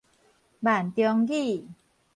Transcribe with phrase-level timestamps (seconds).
[0.63, 1.67] 閩中語